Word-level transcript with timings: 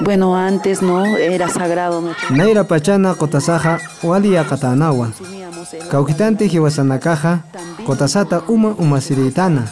Bueno, 0.00 0.36
antes 0.36 0.82
no 0.82 1.04
era 1.16 1.48
sagrado. 1.48 2.02
Naira 2.30 2.64
pachana 2.64 3.14
kotasaja 3.14 3.78
wali 4.02 4.32
yakatanawa. 4.34 5.08
Kaukitante 5.90 6.46
hiwasanakaja 6.46 7.38
kotasata 7.86 8.40
uma 8.48 8.68
umasiritana. 8.68 9.62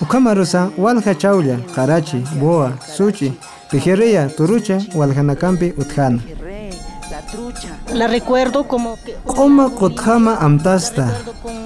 Ukamarusa 0.00 0.70
walja 0.78 1.14
chaulla, 1.14 1.56
karachi, 1.74 2.24
boa, 2.40 2.72
suchi, 2.96 3.32
pijerria, 3.70 4.28
turucha, 4.28 4.80
waljanakampi 4.94 5.72
utjana. 5.78 6.18
La 7.94 8.06
recuerdo 8.06 8.64
como 8.64 8.96
que... 9.04 9.14
Oma 9.26 9.70
kotjama 9.70 10.38
amtasta. 10.40 11.08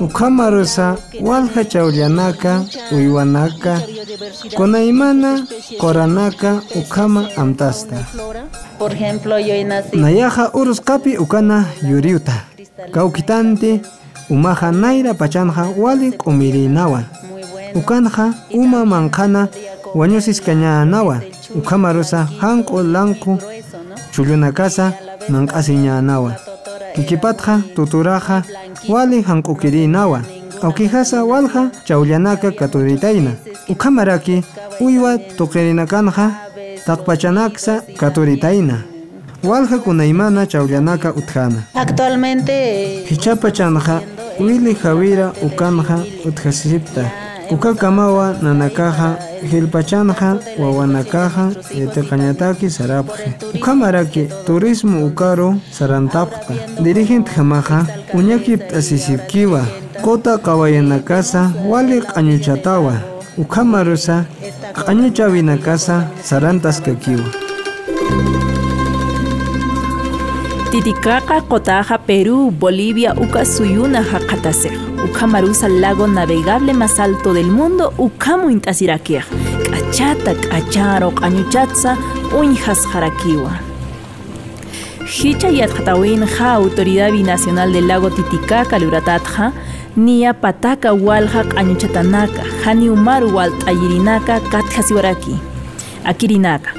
Ukamarusa 0.01 0.97
walja 1.21 1.65
chaullanaka, 1.65 2.63
uywanaka, 2.93 3.81
konaimana, 4.57 5.47
koranaka, 5.79 6.63
ukama 6.75 7.29
amtasta. 7.37 7.97
Por 8.79 8.93
ejemplo, 8.93 9.39
yo 9.39 9.65
nací... 9.65 9.97
Nayaja 9.97 10.51
uruskapi 10.55 11.17
ukana 11.19 11.65
yuriuta. 11.83 12.45
Kaukitante, 12.93 13.81
umaja 14.31 14.73
naira 14.73 15.15
pachanja 15.15 15.67
wali 15.77 16.13
kumirinawa. 16.13 17.03
Ukanja 17.75 18.35
uma 18.53 18.85
mankana 18.85 19.49
wañusis 19.95 20.41
kañanawa. 20.43 21.21
Ukamarusa 21.55 22.29
hanko 22.41 22.83
lanku 22.83 23.39
chullunakasa 24.13 24.93
nank'asiñanawa. 25.29 26.33
Kikipatja 26.95 27.61
tuturaja 27.75 28.43
wali 28.89 29.23
hank'ukirinawa. 29.23 30.23
Aukijasa 30.63 31.25
walja 31.25 31.71
chaullanaka 31.85 32.51
katuritaina. 32.51 33.31
Ukamaraki 33.69 34.45
uywa 34.81 35.19
tuqirinakanja 35.19 36.31
taqpachanaksa 36.87 37.83
katuritaina. 37.97 38.83
Walja 39.45 39.79
kunaimana 39.79 40.47
chaullanaka 40.47 41.15
utjana. 41.15 41.63
Actualmente... 41.75 43.05
Hichapa 43.09 43.51
chanja 43.51 44.01
wili 44.41 44.77
jawira 44.85 45.33
ukanja 45.43 45.99
utjasipta. 46.25 47.11
Ukakamawa 47.51 48.37
nanakaja 48.43 49.17
hilpachanja 49.51 50.37
wawanakaja 50.59 51.51
yataqañataki 51.75 52.71
sarapje. 52.71 53.33
Ukamaraki 53.55 54.29
turismo 54.47 55.07
ukaro 55.07 55.57
sarantapqa. 55.71 56.55
Dirigente 56.83 57.31
jamaja 57.37 57.87
uñaki 58.15 58.57
p'asisipkiwa. 58.57 59.65
Kota 60.03 60.39
kawayanakasa 60.39 61.53
wali 61.67 62.01
q'añuchatawa. 62.01 62.95
Ukamarusa 63.39 64.25
q'añuchawinakasa 64.75 66.09
sarantaskakiwa. 66.23 67.25
Titicaca, 70.71 71.41
Cotaja, 71.41 71.99
Perú, 71.99 72.51
Bolivia, 72.51 73.15
Uca 73.15 73.45
Suyuna, 73.45 74.03
Jacatase, 74.03 74.71
Ucamarusa, 75.05 75.69
lago 75.69 76.07
navegable 76.07 76.75
más 76.75 76.99
alto 76.99 77.33
del 77.33 77.47
mundo, 77.47 77.95
Ucamu 77.97 78.51
Intasiraquia, 78.51 79.25
Cachata, 79.71 80.35
Cacharo, 80.35 81.13
Cañuchatza, 81.15 81.97
Unjas 82.39 82.85
Jaraquiwa. 82.87 83.59
Hicha 85.07 85.49
Yatjatawin, 85.49 86.27
Ja, 86.27 86.55
Autoridad 86.55 87.13
Binacional 87.13 87.73
del 87.73 87.87
Lago 87.87 88.11
Titicaca, 88.11 88.79
Luratatja, 88.79 89.53
Nia 89.97 90.35
Pataka, 90.35 90.93
Walja, 90.93 91.43
Cañuchatanaka, 91.45 92.43
Hani 92.65 92.91
Umaru, 92.91 93.33
Walt 93.33 93.65
Ayirinaka, 93.67 94.41
Katjasiwaraki, 94.41 95.35
Akirinaka. 96.05 96.71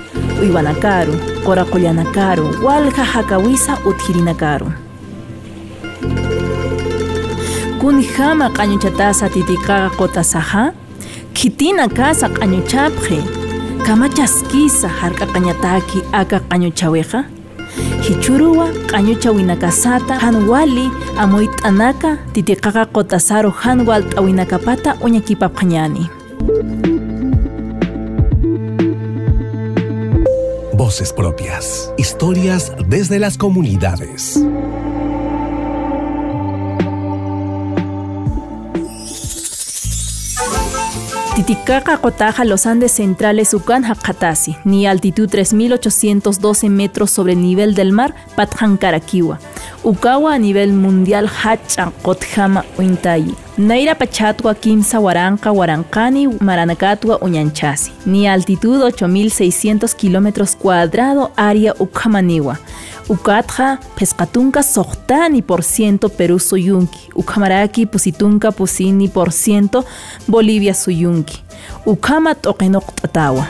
Uywanakaru, 0.41 1.13
Qoraqullanakaru, 1.43 2.61
Walja 2.63 3.03
Hakawisa 3.03 3.77
Utjirinakaru. 3.85 4.71
Kunijama 7.79 8.49
qañuchatasa 8.49 9.29
titiqaqa 9.29 9.89
qotasaja, 9.97 10.73
Kitina 11.33 11.87
kasa 11.89 12.29
qañuchapje, 12.29 13.17
Kamachaskisa 13.85 14.89
hark'aqañataki 14.89 16.03
aka 16.13 16.39
qañuchaweqa, 16.39 17.25
Hichuruwa 18.07 18.67
qañucha 18.91 19.31
winakasata 19.31 20.15
hanwali 20.19 20.87
amuyt'anaka 21.17 22.17
titiqaqa 22.33 22.85
qotasaru 22.95 23.51
hanwal 23.51 24.03
t'awinakapata 24.09 24.95
uñakipapqañani. 25.05 26.03
Voces 30.73 31.11
propias. 31.11 31.91
Historias 31.97 32.71
desde 32.87 33.19
las 33.19 33.37
comunidades. 33.37 34.39
Titicaca 41.47 41.97
Cotaja, 41.99 42.43
los 42.43 42.65
Andes 42.65 42.91
centrales, 42.91 43.53
Ucán, 43.53 43.85
Hakatasi, 43.85 44.57
ni 44.65 44.85
altitud 44.85 45.29
3.812 45.29 46.69
metros 46.69 47.09
sobre 47.09 47.33
el 47.33 47.41
nivel 47.41 47.73
del 47.73 47.93
mar, 47.93 48.13
Patjan 48.35 48.75
Caraquiwa. 48.75 49.39
Ukawa 49.81 50.33
a 50.33 50.39
nivel 50.39 50.73
mundial, 50.73 51.29
Hachan, 51.29 51.93
Kotjama, 52.01 52.65
Uintayi. 52.77 53.33
Naira 53.57 53.95
Pachatwa, 53.95 54.53
Kimsa, 54.55 54.97
Huaranca, 54.99 55.49
Huarancani, 55.49 56.27
Maranacatwa, 56.27 57.17
Uñanchasi. 57.21 57.91
Ni 58.05 58.27
altitud 58.27 58.81
8.600 58.81 59.95
kilómetros 59.95 60.55
cuadrado, 60.55 61.31
área 61.35 61.73
Ucamaniwa. 61.79 62.57
Ukatja, 63.09 63.79
Pescatunca, 63.95 64.61
Sohtani 64.63 65.41
por 65.41 65.63
ciento, 65.63 66.09
Perú 66.09 66.39
Suyunki. 66.39 67.09
Ucamaraki, 67.15 67.85
Pusitunca, 67.87 68.51
Pusini 68.51 69.07
por 69.07 69.31
ciento, 69.31 69.85
Bolivia 70.27 70.73
Suyunki. 70.75 71.41
Ukama 71.85 72.35
Tokenok 72.35 72.93
Tatawa. 72.95 73.47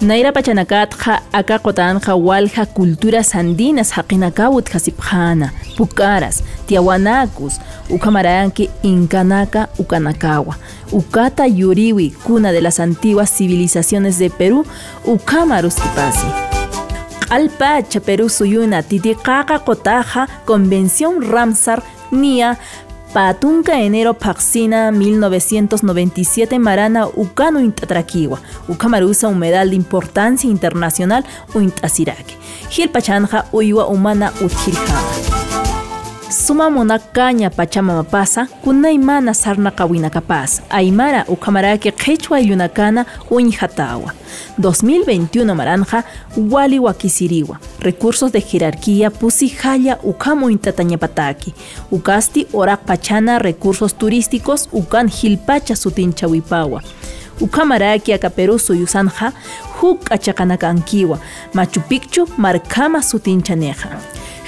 Naira 0.00 0.32
Pachanakatja, 0.32 1.22
Akakotanja, 1.32 2.14
Walja, 2.16 2.66
Culturas 2.66 3.34
Andinas, 3.34 3.92
Hakinakawut, 3.92 4.72
Jasipjana, 4.72 5.52
Pucaras, 5.76 6.42
Tiahuanacus, 6.70 7.60
Ucamaranki, 7.88 8.70
Incanaka, 8.84 9.70
Ucanakawa, 9.76 10.56
Ucata 10.92 11.48
Yuriwi, 11.48 12.12
cuna 12.22 12.52
de 12.52 12.60
las 12.60 12.78
antiguas 12.78 13.28
civilizaciones 13.28 14.20
de 14.20 14.30
Perú, 14.30 14.64
Ucamarus 15.04 15.74
Tipasi. 15.74 16.28
Alpacha 17.28 17.98
Perú 17.98 18.28
Suyuna, 18.28 18.84
Titicaca 18.84 19.58
Cotaja, 19.64 20.28
Convención 20.44 21.28
Ramsar, 21.28 21.82
Nia, 22.12 22.56
Patunca 23.12 23.80
enero 23.80 24.14
Paxina 24.14 24.92
1997 24.92 26.60
Marana 26.60 27.08
Ucano 27.08 27.58
Intatraquiwa. 27.58 28.38
Ucamarusa 28.68 29.26
humedal 29.26 29.70
de 29.70 29.76
importancia 29.76 30.48
internacional 30.48 31.24
Uintasirake 31.52 32.38
Gilpachanja 32.68 33.46
Uywa 33.50 33.86
Humana 33.86 34.32
Utjirjama 34.40 35.59
Suma 36.30 36.70
monakaña 36.70 37.50
pachamamapasa 37.50 38.46
kunaymana 38.46 39.34
sarna 39.34 39.70
kawinakapas 39.70 40.62
aymara 40.70 41.24
ukamaraki 41.28 41.92
qhichwa 41.92 42.38
yunakana 42.40 43.06
uñjatawa 43.30 44.12
2021 44.60 45.54
maranja 45.54 46.04
wali 46.50 46.78
wakisiriwa. 46.78 47.58
Recursos 47.80 48.32
de 48.32 48.40
jerarquía 48.40 49.10
pusijalla 49.10 49.98
ukamu 50.02 50.50
intatañapataki. 50.50 51.54
Ukasti 51.90 52.46
orak 52.52 52.80
pachana 52.86 53.38
recursos 53.38 53.94
turísticos 53.98 54.68
ukan 54.72 55.08
hilpacha 55.08 55.76
sutinchawipawa. 55.76 56.82
Ukamaraki 57.40 58.12
akaperu 58.12 58.58
suyusanja 58.58 59.32
huk 59.80 60.12
achakanakankiwa. 60.12 61.18
Machu 61.54 61.80
picchu 61.80 62.28
markama 62.36 63.02
sutinchaneja 63.02 63.88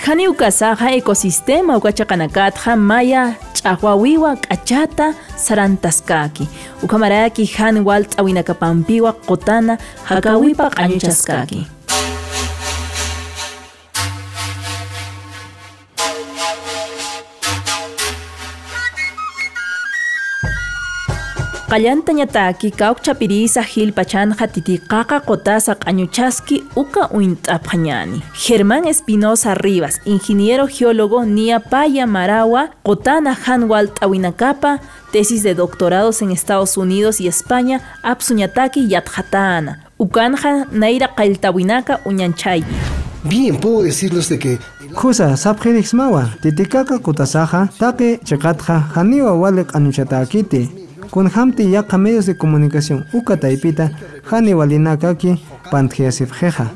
Hani 0.06 0.28
ukasaja 0.28 0.90
ecosistema 0.98 1.76
ukachaqanakatja 1.76 2.76
maya 2.76 3.34
ch'aqwawiwa 3.54 4.36
k'achata 4.42 5.14
sarantaskaki. 5.36 6.48
Ukamaraki 6.82 7.46
han 7.56 7.84
wal 7.86 8.04
t'awinakapampiwa 8.04 9.12
qotana 9.28 9.78
hakawipa 10.04 10.70
q'añuchaskaki 10.74 11.60
qallantañataki 21.72 22.68
kawqchapirisa 22.80 23.62
hillpachanja 23.72 24.46
titiqaqa 24.54 25.16
qotasa 25.28 25.72
q'añuchaski 25.82 26.56
uka 26.76 27.02
uint'apqañani 27.16 28.18
Germán 28.44 28.84
Espinosa 28.92 29.54
Rivas 29.54 29.96
ingeniero 30.04 30.66
geólogo 30.74 31.24
nia 31.24 31.60
paya 31.60 32.04
marawa 32.06 32.62
qotana 32.84 33.32
hanwal 33.44 33.88
t'awinakapa 33.96 34.80
tesis 35.12 35.42
de 35.42 35.54
doctorados 35.54 36.20
en 36.20 36.30
Estados 36.30 36.76
Unidos 36.76 37.20
y 37.22 37.26
España 37.28 37.80
apsuñataki 38.02 38.80
yatjatana 38.92 39.72
Ukanja 39.98 40.66
naira 40.72 41.08
qailtawinaka 41.16 42.00
uñanchay. 42.04 42.64
Bien, 43.24 43.56
puedo 43.56 43.82
decirles 43.82 44.28
de 44.28 44.38
que 44.38 44.58
Jusa 44.94 45.36
sapjerix 45.36 45.94
mawa, 45.94 46.28
titikaka 46.42 46.98
kutasaja, 46.98 47.70
take 47.78 48.20
chekatja, 48.24 48.90
janiwa 48.94 49.32
wale 49.32 49.64
anuchatakiti. 49.72 50.81
Kun 51.12 51.28
hamti 51.28 51.70
yaqa 51.72 51.98
medios 51.98 52.26
de 52.26 52.34
comunicación 52.34 53.04
uka 53.12 53.36
taipita, 53.36 53.90
hani 54.30 54.54
walinakaki 54.54 55.36
pantjiasifjeja. 55.70 56.66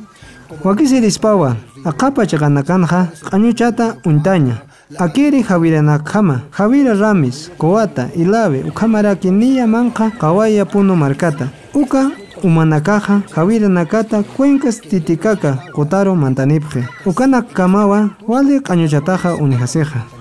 Wakisi 0.65 1.01
dispawa, 1.01 1.57
aqapa 1.85 2.27
chaqanakanja, 2.27 3.09
qañuchata 3.31 3.97
untaña. 4.05 4.63
Akiri 4.99 5.43
Javiranakama, 5.43 6.43
Javira 6.53 6.95
Ramis, 6.95 7.51
Coata, 7.59 8.09
Ilave, 8.15 8.63
Ukamaraki 8.69 9.31
Niya 9.31 9.67
Manja, 9.67 10.11
Kawaya 10.11 10.65
Puno 10.65 10.95
Marcata, 10.95 11.49
Uka, 11.75 12.11
Umanakaja, 12.45 13.23
Javira 13.35 13.69
Nakata, 13.69 14.23
Cuencas 14.23 14.81
Titicaka, 14.81 15.59
Kotaro 15.73 16.15
Mantanipje, 16.15 16.87
Ukana 17.07 17.43
Kamawa, 17.43 18.11
Wale 18.29 18.61
Cañuchataja 18.61 19.35
Unijaseja. 19.35 20.16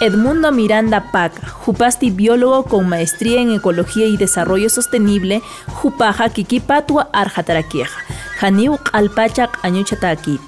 Edmundo 0.00 0.52
Miranda 0.52 1.10
Paca, 1.10 1.44
Jupasti 1.48 2.10
biólogo 2.10 2.62
con 2.64 2.88
maestría 2.88 3.40
en 3.40 3.50
Ecología 3.50 4.06
y 4.06 4.16
Desarrollo 4.16 4.70
Sostenible, 4.70 5.42
Jupaja 5.66 6.28
Kikipatua 6.28 7.08
Arjataraqueja, 7.12 7.98
Janiu 8.38 8.78
Alpachak 8.92 9.58
Añuchatakiti. 9.64 10.38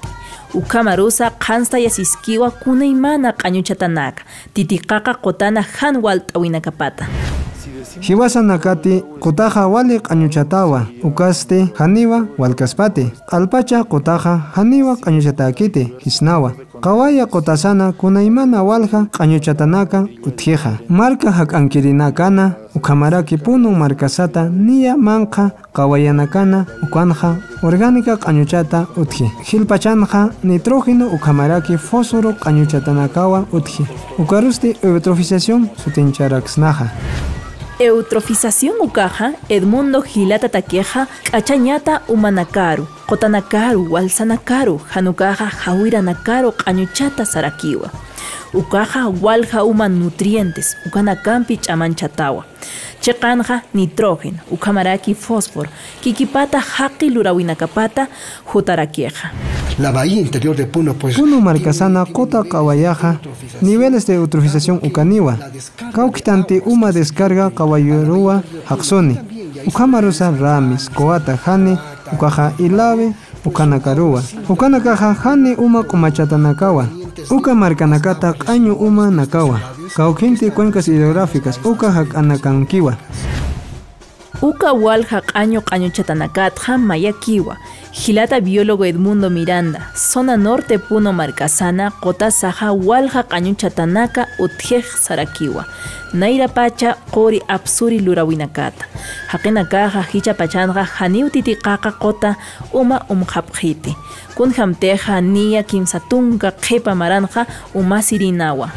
Ukamarusa 0.53 1.31
Kansta 1.37 1.79
Yasiskiwa 1.79 2.51
Kunaimana 2.51 3.35
Añuchatanaka, 3.43 4.23
Titikaka 4.53 5.15
Kotana 5.15 5.61
Hanwal 5.61 6.25
Tawinakapata. 6.25 7.09
Hiwasa 8.01 8.41
Nakati, 8.41 9.03
Kotaja 9.19 9.67
Wale 9.67 9.99
Cañuchatawa, 9.99 10.87
Ukaste, 11.03 11.67
Haniwa, 11.77 12.25
Walkaspati, 12.37 13.11
Alpacha 13.31 13.83
Kotaja, 13.83 14.37
Haniwa 14.55 14.95
Cañuchatakiti, 14.97 15.93
Hisnawa. 15.99 16.51
Kawaya 16.81 17.25
kotasana 17.25 17.91
kunaimana 17.91 18.63
walja 18.63 19.05
qañuchatanaka 19.11 20.07
utjeja. 20.25 20.79
Marca 20.89 21.31
hak'ankirinakana 21.31 22.53
ukamaraki 22.75 23.37
punun 23.37 23.75
markasata 23.75 24.49
niya 24.49 24.97
manqa 24.97 25.51
kawayanakana 25.73 26.65
ukanja 26.83 27.37
orgánica 27.63 28.17
qañuchata 28.17 28.87
utji. 28.97 29.29
Hilpachanja 29.43 30.29
nitrógeno 30.43 31.07
ukamaraki 31.07 31.77
fósforo 31.77 32.33
qañuchatanakawa 32.33 33.45
utji. 33.53 33.85
Ukarusti 34.17 34.75
eutrofización 34.83 35.69
sutincharaksnaja. 35.83 36.89
Eutrofización 37.81 38.75
ukaja, 38.79 39.33
Edmundo 39.49 40.03
Gilata 40.03 40.49
Taqueja, 40.49 41.07
Cachañata 41.31 42.03
Umanakaru, 42.07 42.87
Kotanakaru, 43.07 43.87
Walsanakaru, 43.89 44.79
Hanukaja, 44.93 45.49
Jahuiranakaru, 45.49 46.51
Cañuchata 46.51 47.25
Sarakiwa. 47.25 47.89
Ukaja 48.53 49.07
walja 49.07 49.63
uman 49.63 49.99
nutrientes, 49.99 50.77
ukanakampi 50.85 51.57
chamanchatawa. 51.57 52.45
Chekanja 52.99 53.63
nitrógeno, 53.73 54.37
ukamaraki 54.51 55.15
fósforo, 55.15 55.69
kikipata 56.01 56.59
haki 56.59 57.09
lurawinakapata, 57.09 58.07
jutaraqueja. 58.53 59.31
La 59.79 59.91
bahía 59.91 60.21
interior 60.21 60.55
de 60.55 60.65
Puno, 60.65 60.93
pues 60.93 61.15
Puno 61.17 61.41
marcasana 61.41 62.05
kota 62.05 62.43
kawayaja, 62.43 63.19
niveles 63.61 64.05
de 64.07 64.15
eutrofización 64.15 64.79
ukaniwa. 64.83 65.37
Kaukitanti 65.93 66.61
uma 66.65 66.91
descarga 66.91 67.49
kawayurua 67.51 68.43
haksoni. 68.65 69.17
Ukamarusa 69.65 70.31
ramis, 70.31 70.89
koata 70.89 71.35
hani, 71.45 71.77
ukaja 72.13 72.53
ilave, 72.57 73.13
ukanakaruwa. 73.45 74.23
Ukanakaja 74.49 75.13
hani 75.13 75.55
uma 75.55 75.83
kumachatanakawa. 75.83 76.87
Uka 77.29 77.55
marcanacata 77.55 78.33
año 78.47 78.73
uma 78.73 79.11
nakawa. 79.11 79.59
Kaukinti 79.95 80.51
cuencas 80.51 80.85
hidrográficas, 80.87 81.59
uka 81.65 81.91
hakanakankiwa. 81.91 82.97
Uka 84.39 84.73
walja 84.73 85.21
qaño 85.21 85.61
qaño 85.61 85.89
chatanakatja 85.91 86.77
mayakiwa. 86.77 87.57
Gilata 87.93 88.39
biólogo 88.39 88.85
Edmundo 88.85 89.29
Miranda, 89.29 89.91
zona 89.93 90.37
norte 90.37 90.79
Puno 90.79 91.11
Marcasana, 91.11 91.91
Kota 91.91 92.31
Saja, 92.31 92.71
Walja 92.71 93.23
Qaño 93.23 93.53
Chatanaka, 93.57 94.27
Utjej 94.39 94.85
Sarakiwa. 94.85 95.65
Naira 96.13 96.47
Pacha, 96.47 96.95
Qori 97.11 97.41
Apsuri 97.49 97.99
Lurawinakata. 97.99 98.85
Haqina 99.27 99.65
Kaja, 99.65 100.01
Hicha 100.03 100.33
Pachanja, 100.33 100.85
Haniu 100.85 101.29
Titiqaqa 101.29 101.91
Kota, 101.99 102.37
Uma 102.73 103.05
Umhapjiti. 103.09 103.93
Kun 104.35 104.53
Hamteja, 104.53 105.21
Nia 105.21 105.63
Kimsatunga, 105.63 106.51
Kepa 106.53 106.95
Maranja, 106.95 107.45
Uma 107.75 108.01
Sirinawa. 108.01 108.71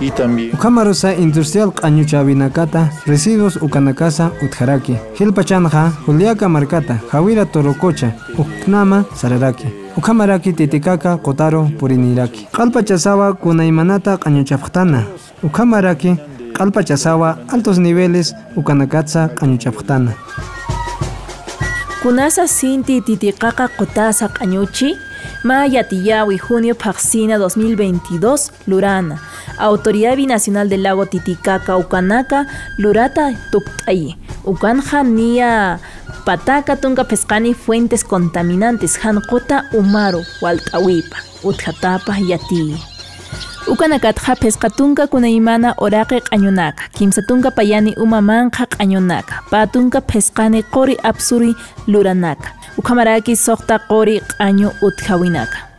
Y 0.00 0.10
también 0.10 0.54
Ukamarusa 0.54 1.14
industrial 1.14 1.72
Qañuchabinakata, 1.72 2.90
residuos 3.06 3.56
Ukanakasa, 3.56 4.32
Utjaraki. 4.42 4.96
Hilpachanja, 5.18 5.90
Juliaca 6.06 6.48
Marcata, 6.48 7.00
Jawira 7.10 7.44
Torococha, 7.46 8.14
Uknama, 8.36 9.04
Sararaki. 9.14 9.66
Ukamaraki 9.96 10.52
Titikaka, 10.52 11.16
Kotaro, 11.18 11.70
Puriniraki. 11.78 12.48
Kalpachasawa, 12.52 13.34
Kunaimanata, 13.34 14.16
Qañuchaphtana. 14.18 15.06
Ukamaraki, 15.42 16.16
Kalpachasawa, 16.52 17.38
altos 17.48 17.78
niveles, 17.78 18.34
Ukanakatsa, 18.56 19.28
Qañuchaphtana. 19.34 20.14
Kunasa 22.02 22.46
Sinti 22.46 23.00
Titiqaqa 23.00 23.68
Qotasa 23.78 24.28
Qañuchi, 24.28 24.94
Maya 25.42 25.84
Tiyawi, 25.84 26.38
junio 26.38 26.74
Paxina 26.74 27.36
2022, 27.38 28.50
Lurana. 28.66 29.20
Autoridad 29.58 30.16
Binacional 30.16 30.68
del 30.68 30.82
Lago 30.82 31.06
Titicaca, 31.06 31.76
Ucanaca, 31.76 32.46
Lurata, 32.78 33.32
Tuctay. 33.50 34.16
Ucanja, 34.44 35.02
Nia, 35.02 35.78
Pataca, 36.24 36.76
Tunga, 36.76 37.04
Pescani, 37.04 37.54
fuentes 37.54 38.04
contaminantes, 38.04 38.98
Hankota, 39.04 39.68
Umaru, 39.72 40.22
Waltawipa, 40.40 41.16
Utjatapa, 41.42 42.18
Yati. 42.18 42.94
Ukanakatja 43.66 44.36
pescatunka 44.36 45.06
kunaimana 45.06 45.74
oraqe 45.78 46.20
q'añunaka 46.20 46.84
kimsatunka 46.92 47.50
payani 47.50 47.96
uma 47.96 48.20
manqa 48.20 48.66
q'añunaka 48.66 49.40
patunka 49.50 50.00
pesqani 50.00 50.62
qori 50.62 50.98
apsuri 51.02 51.56
luranaka 51.88 52.52
ukhamaraki 52.78 53.34
soqta 53.36 53.78
qori 53.90 54.16
q'añu 54.30 54.68
utjawinaka 54.86 55.74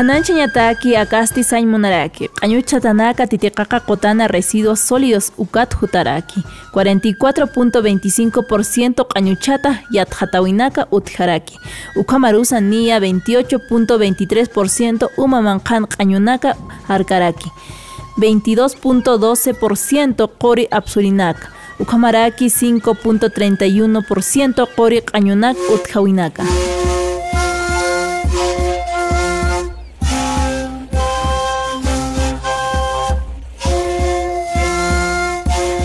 Kanancha 0.00 0.32
ñataki 0.32 0.96
akasti 0.96 1.44
sañ 1.44 1.68
munaraki, 1.68 2.32
q'añuchatanaka 2.40 3.26
titiqaqa 3.26 3.80
qutana 3.88 4.28
residuos 4.28 4.80
sólidos 4.80 5.32
ukat 5.36 5.74
hutaraki, 5.76 6.40
44.25% 6.72 9.04
q'añuchata 9.10 9.70
yatjatawinaka 9.92 10.86
utjaraki, 10.90 11.58
ukamarusa 11.96 12.60
niya 12.60 12.98
28.23% 12.98 15.08
uma 15.18 15.42
manqan 15.42 15.84
q'añunaka 15.84 16.56
arkaraki, 16.88 17.50
22.12% 18.20 20.28
qori 20.38 20.68
apsurinaka, 20.70 21.48
ukamaraki 21.80 22.50
5.31% 22.52 24.66
qori 24.76 25.00
q'añunak 25.00 25.56
utjawinaka. 25.74 26.44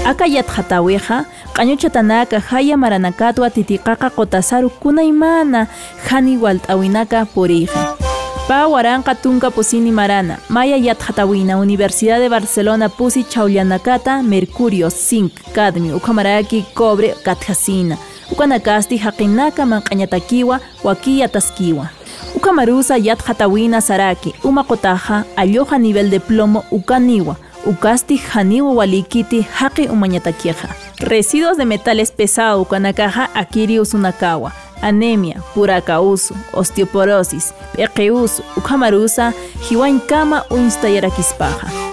Akayat 0.06 0.48
hataweja, 0.48 1.25
qañuchatanaka 1.56 2.39
haya 2.39 2.77
maranakatwa 2.77 3.50
titiqaqa 3.50 4.10
qotasaru 4.13 4.70
kunaymana 4.70 5.68
hani 6.08 6.38
walt'awinaka 6.38 7.25
purija. 7.34 8.04
Pa 8.47 8.67
waranqa 8.67 9.15
tunka 9.15 9.49
pusini 9.51 9.91
marana, 9.91 10.37
maya 10.49 10.77
yat 10.77 11.01
hatawina, 11.01 11.57
Universidad 11.57 12.19
de 12.19 12.29
Barcelona 12.29 12.89
pusi 12.89 13.23
chaullanakata, 13.23 14.21
mercurio, 14.21 14.89
zinc, 14.89 15.33
cadmio, 15.53 15.97
ukamaraki, 15.97 16.63
cobre, 16.75 17.15
katjasina, 17.23 17.97
ukanakasti 18.31 18.97
haqinaka 18.97 19.65
manqañatakiwa, 19.65 20.59
wakiya 20.83 21.27
taskiwa. 21.27 21.89
Ukamarusa 22.35 22.97
yat 22.97 23.23
hatawina 23.25 23.81
saraki, 23.81 24.33
uma 24.43 24.63
qotaja, 24.63 25.25
alloja 25.35 25.77
nivel 25.79 26.09
de 26.09 26.19
plomo, 26.19 26.63
ukaniwa, 26.71 27.35
Ukasti 27.65 28.17
Haniwa 28.17 28.73
Walikiti 28.73 29.41
Haki 29.41 29.87
Umañataquieja. 29.87 30.69
Residuos 30.99 31.57
de 31.57 31.65
metales 31.65 32.11
pesados 32.11 32.61
Ukanakaja 32.61 33.29
Akiri 33.33 33.79
Usunakawa. 33.79 34.51
Anemia, 34.82 35.41
puracausu, 35.53 36.36
osteoporosis, 36.53 37.53
pequeusu, 37.75 38.44
ukamarusa, 38.58 39.34
hiwankama 39.70 40.44
uinstayarakispaja. 40.51 41.86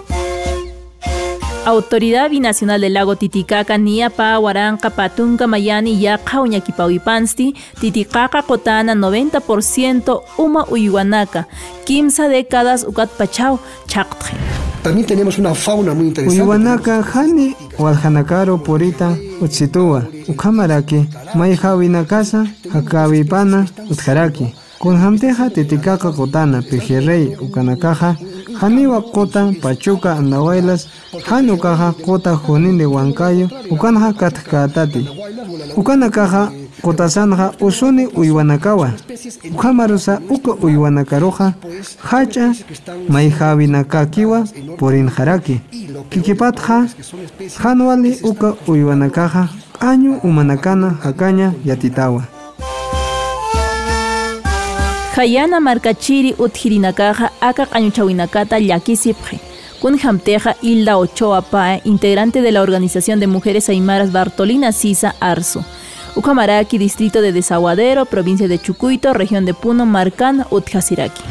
Autoridad 1.64 2.28
Binacional 2.28 2.80
del 2.80 2.92
Lago 2.94 3.14
Titicaca 3.14 3.78
niapa 3.78 4.38
waranqa 4.38 4.90
patunka 4.90 5.46
mayani 5.46 5.94
yaqa 6.02 6.40
uñakipawipansti 6.40 7.54
Titicaca 7.80 8.42
kotana 8.42 8.94
90% 8.94 10.22
uma 10.38 10.66
uywanaka 10.66 11.44
kimsa 11.84 12.28
décadas 12.28 12.82
ukat 12.82 13.10
pachau 13.16 13.60
chaqtqi. 13.86 14.61
También 14.82 15.06
tenemos 15.06 15.38
una 15.38 15.54
fauna 15.54 15.94
muy 15.94 16.08
interesante. 16.08 16.42
Uywanaka 16.42 17.02
hani 17.02 17.54
walhanakaro 17.78 18.58
purita 18.58 19.16
utsituwa 19.40 20.02
ukhamaraki 20.28 21.06
mayhawinakasa 21.34 22.46
hakawipana 22.72 23.66
utharaki 23.90 24.54
kunhamteja 24.78 25.50
Titicaca 25.50 26.12
kotana 26.16 26.62
pijirrey 26.62 27.36
ukanakaja 27.40 28.16
Haniwa 28.60 29.02
kota 29.02 29.52
pachuca 29.62 30.06
anawailas 30.18 30.88
hanu 31.24 31.56
kaja 31.56 31.92
kota 31.92 32.38
junin 32.48 32.78
de 32.78 32.84
huancayo 32.84 33.50
ukanaja 33.70 34.12
katkatati 34.12 35.08
ukana 35.76 36.10
kaja 36.10 36.50
kotasanja 36.82 37.52
usuni 37.60 38.06
uywanakawa 38.06 38.90
ukamarusa 39.54 40.20
uka 40.30 40.52
uywanakaroja 40.52 41.52
hacha 41.98 42.54
mayjawinakakiwa 43.08 44.46
porinjaraki 44.78 45.60
kikipatja 46.10 46.86
hanwali 47.58 48.18
uka 48.22 48.54
uywanakaja 48.66 49.48
año 49.80 50.18
umanakana 50.22 50.90
hakaña 50.90 51.52
yatitawa 51.64 52.22
Hayana 55.16 55.60
markachiri 55.60 56.32
utjirinakaja 56.38 57.30
aka 57.40 57.64
qañuchawinakata 57.66 58.58
llakisipje. 58.60 59.40
Kun 59.80 59.98
hamteja 59.98 60.54
Hilda 60.62 60.96
Ochoa 60.96 61.42
Pae, 61.42 61.82
integrante 61.84 62.40
de 62.40 62.50
la 62.50 62.62
Organización 62.62 63.20
de 63.20 63.26
Mujeres 63.26 63.68
Aymaras 63.68 64.10
Bartolina 64.10 64.72
Sisa 64.72 65.14
Arzu. 65.20 65.62
Ucamaraki, 66.14 66.76
distrito 66.78 67.22
de 67.22 67.32
Desaguadero, 67.32 68.04
provincia 68.04 68.46
de 68.46 68.58
Chucuito, 68.58 69.14
región 69.14 69.44
de 69.46 69.54
Puno, 69.54 69.86
Marcán, 69.86 70.44
Utjasiraki. 70.50 71.22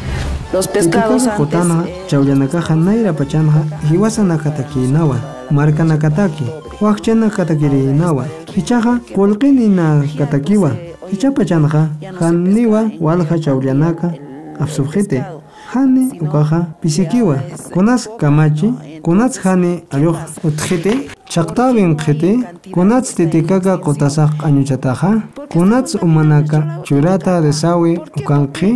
Los 0.52 0.68
pescados 0.68 1.22
Titicaca 1.22 1.42
antes, 1.42 1.56
kotana 1.56 1.84
eh, 1.88 2.02
chawllanakaja 2.08 2.76
nayra 2.76 3.12
pachanja 3.12 3.64
hiwasanakatakinawa 3.90 5.16
markanakataki 5.50 6.44
wakchanakatakirinawa 6.80 8.26
hichaja 8.54 9.00
qullqinina 9.14 10.04
katakiwa 10.18 10.70
hichapachanja 11.10 11.88
hanniwa 12.20 12.90
walja 13.00 13.38
chawllanaka 13.38 14.12
absubjete 14.60 15.24
hani 15.72 16.20
ukaja 16.20 16.66
pisikiwa 16.80 17.38
kunas 17.72 18.08
kamachi 18.16 18.74
kunats 19.02 19.40
hani 19.40 19.82
ayuj 19.90 20.16
utjete 20.44 21.10
Llaqtapin 21.32 21.92
qhiti, 21.96 22.32
kunats 22.74 23.14
titikaqa 23.16 23.74
qutasaq 23.84 24.32
añuchataqa, 24.46 25.10
kunats 25.52 25.94
umanaka 26.06 26.58
churata 26.84 27.40
desawi 27.40 27.92
ukanqi, 28.18 28.70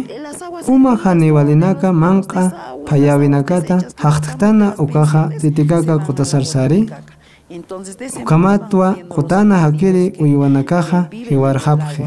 uma 0.75 0.93
haniwalinaka 1.03 1.93
manqa 1.93 2.45
phayavinakata 2.87 3.77
haqtiqtana 4.05 4.69
ukaqa 4.85 5.23
titikaqa 5.41 5.95
qutasarsari, 6.07 6.81
ukamatwa 8.23 8.89
qutana 9.15 9.57
hakiri 9.65 10.05
uyuwanakaqa 10.23 10.99
hiwarhapqi. 11.29 12.05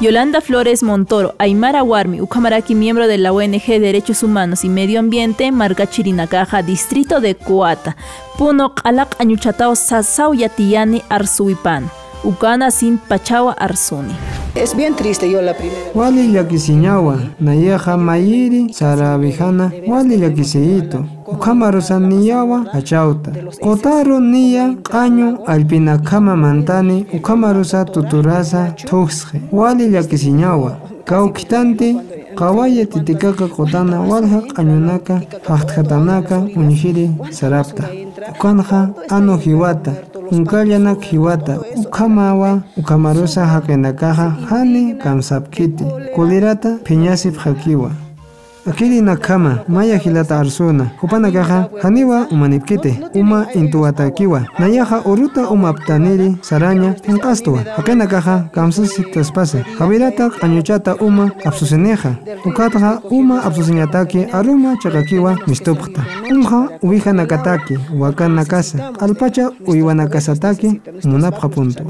Yolanda 0.00 0.40
Flores 0.40 0.82
Montoro, 0.82 1.34
Aymara 1.38 1.84
Warmi, 1.84 2.20
Ucamaraki, 2.20 2.74
miembro 2.74 3.06
de 3.06 3.16
la 3.16 3.32
ONG 3.32 3.64
Derechos 3.64 4.24
Humanos 4.24 4.64
y 4.64 4.68
Medio 4.68 4.98
Ambiente, 4.98 5.52
Marca 5.52 5.86
Chirinacaja, 5.86 6.62
distrito 6.62 7.20
de 7.20 7.36
Coata, 7.36 7.96
Puno, 8.36 8.74
Alak 8.82 9.14
Añuchatao, 9.20 9.76
Sasau 9.76 10.34
Yatiani, 10.34 11.02
Arzuipan, 11.08 11.88
Ucana 12.24 12.70
Sin 12.70 12.98
Pachawa 12.98 13.52
Arzuni. 13.52 14.14
Es 14.54 14.74
bien 14.76 14.94
triste 14.94 15.30
yo 15.30 15.42
la 15.42 15.52
primera. 15.54 15.80
wali 15.94 16.28
llakisiñawa 16.28 17.16
nayeja 17.40 17.96
mayiri 17.96 18.72
sarabijana 18.74 19.70
wali 19.88 20.16
llakisiito 20.16 21.04
ukamarusa 21.26 22.00
niyawa 22.00 22.66
achauta 22.72 23.30
qutaru 23.60 24.20
niya 24.20 24.74
q'añu 24.82 25.38
alpinakama 25.46 26.36
mantani 26.36 27.06
ukamarusa 27.14 27.84
tuturasa 27.84 28.72
tuksqi 28.86 29.40
wali 29.52 29.88
llakisiñawa 29.88 30.76
kawkitanti 31.04 31.96
qawaya 32.36 32.86
titikaka 32.86 33.46
qutana 33.48 34.00
walja 34.00 34.38
q'añunaka 34.54 35.20
haqtqatanaka 35.48 36.36
unjiri 36.56 37.10
sarapta 37.30 37.84
ukanqa 38.30 38.90
anu 39.10 39.36
hiwata 39.38 39.92
Unkallana 40.32 40.94
kiwata 40.94 41.58
ukamawa 41.76 42.60
ukamarusa 42.76 43.46
hakenakaja 43.46 44.12
hani 44.48 44.94
kamsapkiti. 44.94 45.84
Kulirata 46.14 46.78
piñasip 46.84 47.36
hakiwa 47.36 47.90
akiri 48.70 49.00
nakhama 49.00 49.58
maya 49.68 49.96
hilata 49.98 50.38
arsuna 50.38 50.86
hupanakaja 51.00 51.68
haniwa 51.82 52.26
umanipkite. 52.30 53.00
Uma 53.14 53.46
intuwatakiwa 53.54 54.42
nayaja 54.58 55.00
uruta 55.04 55.48
umaptaniri 55.48 56.36
saraña 56.40 56.94
inqastuwa 57.08 57.60
hakena 57.76 58.06
kaja 58.06 58.44
kamsusip 58.52 59.10
taspasa 59.12 59.58
javirata 59.80 60.28
q'añuchata 60.28 60.94
uma 61.00 61.30
absusineja 61.44 62.14
ukataja 62.44 63.00
uma 63.10 63.42
absusiñataki 63.44 64.26
aruma 64.32 64.76
chakakiwa 64.82 65.38
mistupqta 65.46 66.02
umja 66.30 66.68
uwija 66.82 67.12
nakataki 67.12 67.78
waka 67.98 68.28
nakasa. 68.28 68.92
Alpacha 69.00 69.50
uywanakasataki 69.66 70.80
munapqa 71.04 71.48
puntu. 71.48 71.84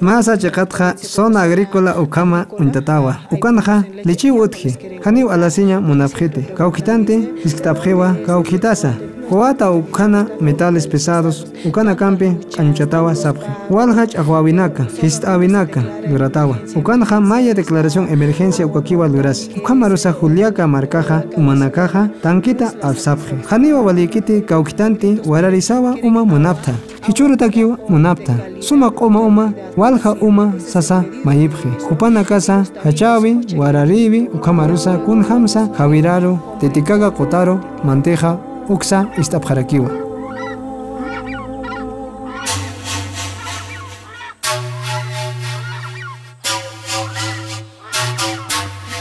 Masa 0.00 0.36
chakatja 0.36 0.94
zona 1.14 1.40
agrícola 1.42 1.96
ukama 2.00 2.46
untatawa. 2.58 3.16
Ukanja 3.30 3.84
lichiw 4.04 4.40
utji 4.40 4.76
haniwa 5.04 5.34
alasiña 5.34 5.80
munapqiti 5.88 6.42
kawkitante 6.58 7.14
hisk'tapqiwa 7.42 8.08
kawkitasa 8.26 8.92
Coata 9.28 9.70
ukana 9.70 10.26
metales 10.40 10.86
pesados, 10.86 11.46
ukana 11.64 11.94
campi, 11.94 12.36
cañuchatawa 12.56 13.14
sapje. 13.14 13.46
Walhach 13.70 14.16
ahuawinaka, 14.16 14.86
histawinaka, 15.02 15.82
duratawa. 16.08 16.56
Ukanaja 16.76 17.20
maya 17.20 17.54
declaración 17.54 18.08
emergencia 18.08 18.66
ukakiwa 18.66 19.08
durasi. 19.08 19.50
Ukamarusa 19.56 20.14
juliaka 20.22 20.66
marcaja, 20.66 21.24
umanakaja, 21.36 22.08
tanquita 22.22 22.72
al 22.82 22.96
sapje. 22.96 23.34
Haniwa 23.50 23.82
walikiti 23.82 24.40
kaukitanti, 24.40 25.20
wararisawa 25.26 25.96
uma 26.02 26.24
munapta. 26.24 26.72
Hichurutakiwa 27.06 27.78
munapta. 27.88 28.34
Suma 28.60 28.90
uma 28.90 29.20
uma, 29.20 29.52
walha 29.76 30.12
uma, 30.20 30.52
sasa 30.58 31.04
mayipje. 31.24 31.68
Kupana 31.88 32.24
casa, 32.24 32.64
hachawi, 32.84 33.38
wararibi, 33.58 34.28
ukamarusa 34.34 34.98
kun 34.98 35.22
hamsa, 35.22 35.68
javiraru, 35.78 36.38
tetikaga 36.60 37.10
kotaro, 37.10 37.60
manteja, 37.84 38.36
uksa 38.68 39.06
istapjarakiwa. 39.18 39.90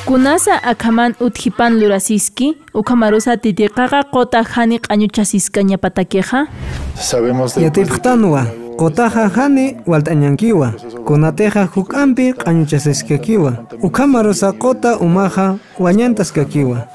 Kunasa 0.07 0.63
akaman 0.63 1.15
utjipan 1.19 1.79
lurasiski, 1.79 2.57
ukamarusa 2.73 3.37
titiqaqa 3.37 4.03
qota 4.03 4.43
hani 4.43 4.79
q'añuchasisqa 4.79 5.63
ñapatakeja. 5.63 6.47
Sabemos 6.95 7.55
del 7.55 7.63
Yatipqtanuwa, 7.63 8.43
qotaja 8.79 9.27
hani 9.27 9.75
walt'añankiwa, 9.85 10.71
kunateja 11.05 11.67
huk'anpi 11.75 12.33
q'añuchasisqakiwa, 12.33 13.51
ukamarusa 13.83 14.51
qota 14.51 14.97
umaja 14.97 15.55
wañantaskakiwa. 15.79 16.87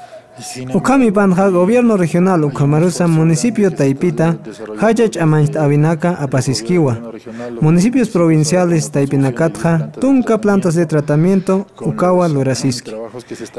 Ukami 0.73 1.11
panja 1.11 1.49
gobierno 1.49 1.97
regional 1.97 2.43
Ukamarusa 2.43 3.07
municipio 3.07 3.69
Taipita 3.69 4.35
Hachach 4.79 5.17
Amanchtawinaka 5.17 6.19
Apasiskiwa 6.19 6.97
municipios 7.61 8.09
provinciales 8.09 8.91
Taipinakatja 8.91 9.89
Tunca 9.99 10.37
plantas 10.37 10.75
de 10.75 10.85
tratamiento 10.85 11.65
Ukawa 11.81 12.27
Lurasiski 12.27 12.91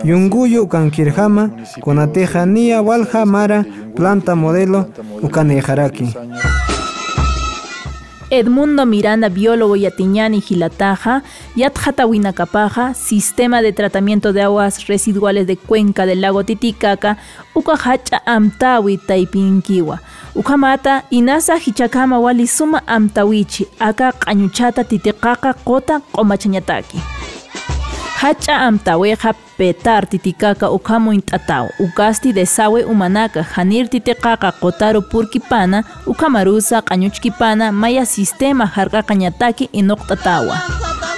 Yunguyo 0.04 0.62
Ukankirjama 0.62 1.50
Konateja 1.80 2.46
Nia 2.46 2.82
Walja 2.82 3.24
Mara 3.26 3.64
planta 3.94 4.34
modelo 4.36 4.86
Ukanejaraki 5.22 6.14
Edmundo 8.30 8.86
Miranda, 8.86 9.28
biólogo 9.28 9.76
yatiñani 9.76 10.40
Gilataja, 10.40 11.22
Yatjatawinakapaja, 11.56 12.94
Sistema 12.94 13.62
de 13.62 13.72
Tratamiento 13.72 14.32
de 14.32 14.42
Aguas 14.42 14.86
Residuales 14.86 15.46
de 15.46 15.56
Cuenca 15.56 16.06
del 16.06 16.20
Lago 16.20 16.44
Titicaca, 16.44 17.18
Ukahacha 17.54 18.22
Amtawi 18.26 18.98
Taipinkiwa, 18.98 20.00
Ukamata, 20.34 21.04
Inasa 21.10 21.56
Hichakama 21.58 22.18
Wali 22.18 22.46
Suma 22.46 22.82
Amtawichi, 22.86 23.68
Aka 23.78 24.12
Qañuchata 24.12 24.84
Titicaca 24.84 25.54
Kota 25.54 26.00
Qomachañataki. 26.12 27.13
Hacha 28.24 28.56
amtaweja 28.60 29.34
petar 29.58 30.06
titikaka 30.08 30.70
ukamuin 30.70 31.20
t'ataw 31.22 31.68
ukasti 31.78 32.32
desawe 32.32 32.80
umanaka 32.92 33.42
hanir 33.42 33.84
titiqaqa 33.92 34.48
qotaro 34.62 35.00
purkipana 35.10 35.84
ukamarusa 36.06 36.80
q'añuchkipana 36.88 37.68
maya 37.72 38.04
sistema 38.06 38.64
harqaqa 38.76 39.14
ñataki 39.14 39.68
inuq 39.80 40.00
t'atawa 40.08 40.56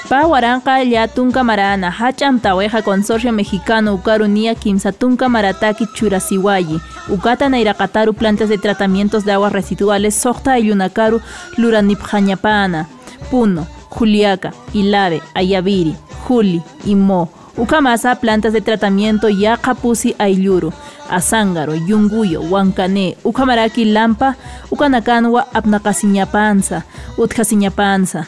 pa 0.08 0.26
waranqa 0.32 0.82
llatunka 0.84 1.44
marana 1.46 1.90
hach'amtaweja 1.98 2.82
consorcio 2.82 3.32
mexicano 3.32 3.94
ukaru 3.94 4.26
nia 4.26 4.54
kimsa 4.54 4.90
tunka 4.92 5.28
marataki 5.28 5.86
churasiwayi 5.94 6.80
ukata 7.14 7.48
nairaqataru 7.48 8.12
plantas 8.18 8.48
de 8.48 8.58
tratamientos 8.58 9.22
de 9.24 9.32
aguas 9.32 9.52
residuales 9.52 10.14
soqta 10.22 10.52
ayunakaru 10.58 11.20
luranipqañapana 11.58 12.86
puno 13.30 13.62
juliaca 13.94 14.50
ilave 14.74 15.22
ayaviri 15.34 15.94
juli 16.28 16.62
imo 16.84 17.28
ukamasa 17.56 18.14
plantas 18.16 18.52
de 18.52 18.60
tratamiento 18.60 19.28
yaqapusi 19.28 20.14
aylluru 20.18 20.72
azángaro 21.10 21.74
yunguyo 21.74 22.40
huancané 22.42 23.16
ukamaraki 23.24 23.84
lampa 23.84 24.34
ukanakanwa 24.70 25.46
apnaqasiñapansa 25.54 26.82
utqasiñapansa 27.18 28.24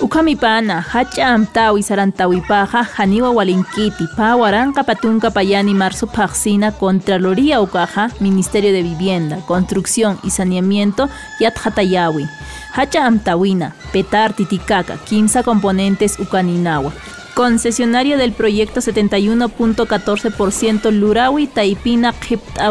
ukamipana 0.00 0.80
hach'amtawi 0.80 1.82
sarantawipaqa 1.82 2.82
haniwa 2.96 3.30
walinkiti 3.30 4.04
pa 4.16 4.36
waranqa 4.36 4.84
patunka 4.84 5.30
payani 5.30 5.74
marzo 5.74 6.06
paxina 6.06 6.72
contraloría 6.72 7.60
ukaja 7.60 8.10
ministerio 8.20 8.72
de 8.72 8.82
vivienda 8.82 9.36
construcción 9.46 10.18
y 10.24 10.30
saneamiento 10.30 11.08
yatjatayawi 11.40 12.28
hach'amtawina 12.72 13.72
petar 13.92 14.32
titicaca 14.32 14.96
kimsa 14.96 15.42
componentes 15.42 16.18
ukaninawa 16.18 16.92
Concesionario 17.34 18.16
del 18.18 18.32
proyecto 18.32 18.80
71.14% 18.80 20.90
Lurawi 20.90 21.46
Taipina 21.46 22.12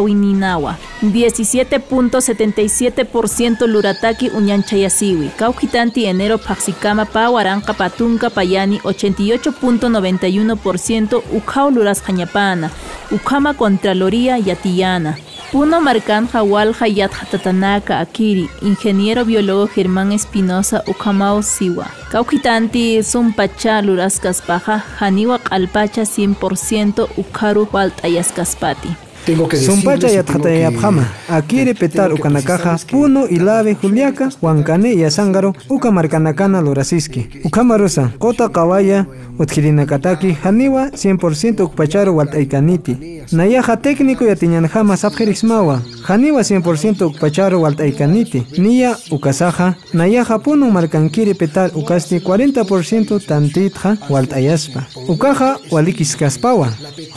Ninawa 0.07 0.77
17.77% 1.01 3.67
Lurataki 3.67 4.29
Uñanchayasiwi. 4.29 5.29
Caujitanti 5.37 6.05
enero 6.05 6.37
Paxicama 6.37 7.05
Pa 7.05 7.29
Waranca 7.29 7.73
Patunca 7.73 8.29
Payani 8.29 8.79
88.91% 8.79 11.21
Ukau 11.31 11.71
Luras 11.71 12.03
Jañapana. 12.03 12.69
Ukama 13.11 13.53
Contraloría 13.53 14.37
Yatiyana. 14.37 15.17
Puno 15.51 15.81
Marcanja 15.81 16.43
Walja 16.43 16.85
Yatjatatanaka 16.85 17.99
Akiri, 17.99 18.47
ingeniero 18.61 19.25
biólogo 19.25 19.67
Germán 19.67 20.11
Espinosa 20.11 20.83
Ukamao 20.85 21.41
Siwa. 21.41 21.87
Caujitanti 22.11 23.01
Sumpacha 23.03 23.81
Luraskaspanja, 23.81 24.77
Haniwa 24.99 25.39
Alpacha 25.49 26.03
100% 26.03 27.07
Ukaru 27.17 27.67
Waltayaskaspati. 27.71 29.08
Tengo 29.25 29.47
que 29.47 29.57
Sumpacha 29.57 30.07
yatjatayapjama, 30.09 31.05
akiri 31.29 31.73
petar 31.73 32.11
ukanakaja, 32.13 32.77
puno 32.89 33.27
ilave 33.27 33.75
juliaca, 33.75 34.29
huancane 34.41 34.93
y 34.95 35.03
azángaro, 35.03 35.53
ukamarkanakana 35.69 36.61
lorasiski. 36.61 37.27
Ukamarusa, 37.43 38.09
kota 38.17 38.49
kawaya, 38.49 39.05
utjirinakataki, 39.39 40.31
haniwa 40.43 40.87
100% 40.89 41.61
ukpacharo 41.63 42.15
waltaikaniti. 42.15 42.97
Nayaja 43.31 43.77
técnico 43.77 44.25
yatiñanjama 44.25 44.97
sapjerismawa, 44.97 45.81
haniwa 46.03 46.41
100% 46.41 47.05
ukpacharo 47.05 47.61
waltaikaniti. 47.61 48.43
Niya 48.57 48.97
ukasaja, 49.11 49.75
nayaja 49.93 50.39
puno 50.39 50.71
markankiri 50.71 51.33
petar 51.33 51.71
ukasti 51.75 52.19
40% 52.19 53.19
tantitja 53.27 53.97
waltayaspa. 54.09 54.83
Ukaja 55.07 55.57
walikiskaspawa. 55.71 56.67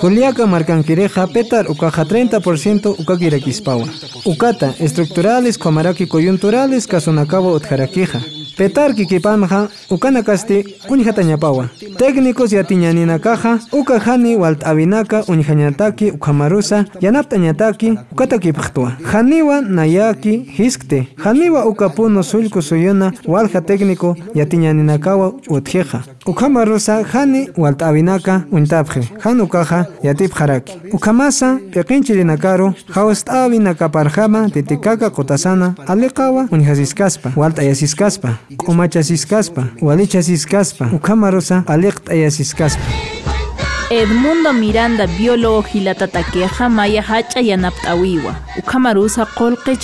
Juliaca 0.02 0.46
markankireja 0.46 1.26
petar 1.26 1.70
ukaja 1.70 1.91
30% 1.92 2.94
ukakirakispawa. 2.98 3.86
Ukata, 4.24 4.74
estructurales, 4.80 5.58
comaraki 5.58 6.06
coyunturales, 6.06 6.86
kasunakawa 6.86 7.52
utjarakija. 7.54 8.20
Petar 8.56 8.94
kikipanja, 8.94 9.68
ukanakasti, 9.90 10.64
unjatañapawa. 10.88 11.68
Técnicos 11.98 12.52
yatiñaninakaja, 12.52 13.58
ukajani 13.72 14.36
waltavinaka, 14.36 15.24
unjañataki, 15.28 16.10
ukamarusa, 16.10 16.84
yanaptañataki, 17.00 17.98
ukatakipajtua. 18.12 18.92
Janiwa 19.12 19.60
nayaki, 19.60 20.38
hiskte. 20.56 21.08
Janiwa 21.24 21.64
ukapuno 21.66 22.22
sulku 22.22 22.62
suyuna, 22.62 23.12
walja 23.26 23.60
técnico, 23.60 24.16
yatiñaninakawa, 24.34 25.32
utjeja. 25.48 26.00
Ukamarusa, 26.26 27.02
jani 27.12 27.48
waltavinaka, 27.56 28.42
untapje. 28.52 29.08
Hanukaja, 29.20 29.86
yatipjaraki. 30.02 30.72
Ukamasa, 30.92 31.58
peqinchirinakaru, 31.72 32.72
haustavinakaparjama, 32.94 34.50
titikaka 34.50 35.10
kotasana, 35.10 35.74
alekawa, 35.86 36.48
unjasiskaspa, 36.50 37.32
waltayasiskaspa, 37.36 38.34
umachasiskaspa, 38.68 39.64
walichasiskaspa, 39.80 40.90
ukamarusa, 40.92 41.64
aliqtayasiskaspa. 41.66 42.82
Edmundo 43.90 44.52
Miranda, 44.52 45.06
biólogo 45.06 45.62
Gilatataqueja, 45.72 46.68
Maya 46.68 47.02
Hacha 47.02 47.40
Yanaptawiwa, 47.40 48.34
Ukamarusa 48.58 49.26
Kolke 49.26 49.76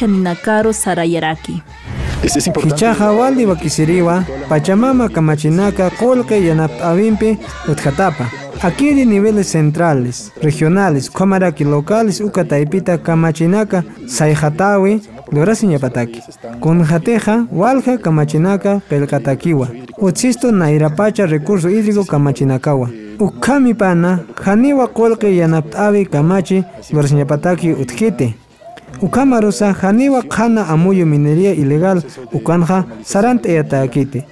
Sarayaraki. 2.26 2.68
Kichaja 2.68 3.10
wali 3.10 3.46
wakisiriwa, 3.46 4.24
Pachamama 4.48 5.08
kamachinaka, 5.08 5.90
kolke 5.90 6.46
yanaptawimpi, 6.46 7.38
utjatapa. 7.68 8.26
Aquí 8.62 8.92
niveles 9.04 9.52
centrales, 9.52 10.32
regionales, 10.42 11.10
comaraki 11.12 11.64
locales, 11.64 12.20
ukataipita 12.20 12.98
kamachinaka, 12.98 13.82
saijatawi, 14.06 15.00
lorasiñapataki. 15.32 16.22
Kunjateja, 16.60 17.46
walja 17.52 17.98
kamachinaka, 17.98 18.80
pelkatakiwa. 18.88 19.68
Utsisto 19.98 20.52
nairapacha 20.52 21.26
recurso 21.26 21.68
hídrico 21.68 22.04
kamachinakawa. 22.04 22.90
Ukami 23.20 23.74
pana, 23.74 24.18
janiwa 24.46 24.86
kolke 24.88 25.36
yanaptawi 25.36 26.06
kamachi, 26.06 26.64
lorasiñapataki 26.92 27.72
utkite. 27.72 28.34
Ukamarusa 29.02 29.74
janiwa 29.82 30.22
khana 30.22 30.66
amuyo 30.68 31.06
minería 31.06 31.52
ilegal 31.52 32.02
ukanja 32.32 32.84
sarante 33.02 33.54
yatakite. 33.54 34.24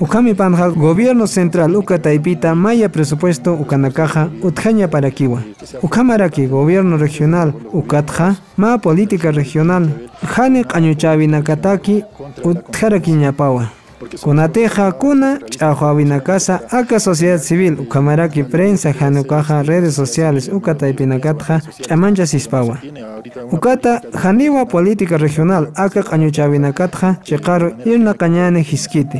Ukami 0.00 0.34
panja 0.34 0.70
gobierno 0.70 1.26
central 1.26 1.76
ukataipita 1.76 2.54
maya 2.54 2.88
presupuesto 2.88 3.54
ukanakaja 3.54 4.28
utjaña 4.42 4.88
para 4.88 5.10
kiwa. 5.10 5.42
Ukamaraki 5.82 6.46
gobierno 6.46 6.96
regional 6.96 7.52
ukatja 7.72 8.36
ma 8.56 8.78
política 8.78 9.30
regional 9.30 9.88
jani 10.36 10.62
qañuchabinakataki 10.64 12.04
utjarakiñapawa. 12.44 13.81
Kunateja 14.20 14.92
kuna 14.92 15.38
ch'ajuawinakasa 15.50 16.60
aka 16.70 17.00
sociedad 17.00 17.40
civil 17.40 17.80
ukamaraki 17.80 18.42
prensa 18.44 18.92
janukaja 18.92 19.62
redes 19.62 19.96
sociales 19.96 20.48
ukataipinakatja 20.48 21.60
ch'amancha 21.88 22.26
sispawa. 22.26 22.76
Ukata 23.52 24.00
janiwa 24.22 24.66
política 24.66 25.16
regional 25.16 25.66
aka 25.74 26.00
qañuchabinakatja 26.02 27.16
chiqaru 27.24 27.72
irna 27.84 28.12
qañane 28.14 28.60
hiskiti. 28.62 29.18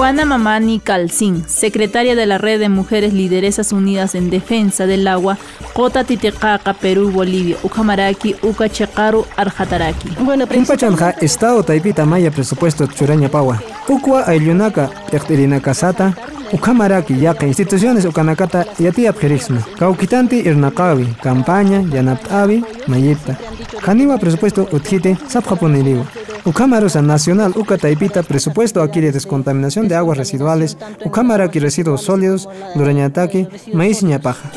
Juana 0.00 0.24
Mamani 0.24 0.80
Calcín, 0.80 1.44
secretaria 1.46 2.16
de 2.16 2.24
la 2.24 2.38
Red 2.38 2.58
de 2.58 2.70
Mujeres 2.70 3.12
Lideresas 3.12 3.70
Unidas 3.70 4.14
en 4.14 4.30
Defensa 4.30 4.86
del 4.86 5.06
Agua, 5.06 5.36
Cota 5.74 6.04
Titicaca, 6.04 6.72
Perú, 6.72 7.10
Bolivia, 7.10 7.58
Ucamaraki, 7.62 8.34
Ucachecaru, 8.42 9.26
Arjataraki. 9.36 10.08
Bueno, 10.20 10.46
Impachanja, 10.50 11.10
Estado 11.20 11.62
Taipita 11.62 12.06
Maya 12.06 12.30
Presupuesto 12.30 12.86
Churaña 12.86 13.28
Paua. 13.28 13.62
Ukwa 13.88 14.26
Ayunaka, 14.26 14.88
Yachtirinaka 15.12 15.74
Sata, 15.74 16.16
Ukamaraki, 16.50 17.20
Yaka, 17.20 17.46
Instituciones 17.46 18.06
Ukanakata, 18.06 18.64
Yatiap 18.78 19.20
Jerisma. 19.20 19.60
Kaukitanti 19.78 20.38
Irnakawi, 20.38 21.14
Campaña, 21.22 21.82
Yanaptavi, 21.82 22.64
Mayipta. 22.86 23.36
Janiwa 23.84 24.16
Presupuesto 24.16 24.66
Utjite, 24.72 25.18
Sapjaponiriwa. 25.28 26.06
Ukamarusa 26.44 27.02
Nacional 27.02 27.52
Ukataipita 27.56 28.22
Presupuesto 28.22 28.82
aquí 28.82 29.00
de 29.00 29.12
descontaminación 29.12 29.88
de 29.88 29.96
aguas 29.96 30.18
residuales, 30.18 30.76
Ukamaraki 31.04 31.58
Residuos 31.58 32.02
Sólidos, 32.02 32.48
Lurañataki, 32.74 33.46
Maíz 33.72 34.02
Ñapaja. 34.02 34.50